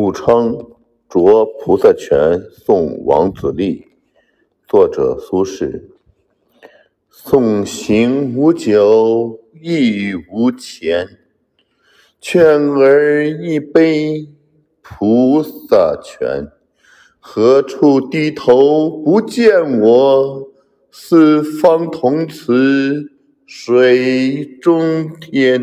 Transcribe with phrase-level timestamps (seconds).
[0.00, 0.54] 武称
[1.10, 3.86] 《着菩萨泉，送王子立。
[4.66, 5.82] 作者：苏轼。
[7.10, 11.06] 送行无酒亦无钱，
[12.18, 14.26] 劝儿一杯
[14.80, 16.48] 菩萨泉。
[17.18, 20.48] 何处低头不见我？
[20.90, 23.10] 四方同此
[23.44, 25.62] 水中天。